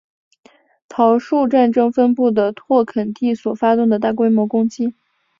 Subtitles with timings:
[0.89, 4.95] 桃树战争分布的拓垦地所发动的大规模攻击。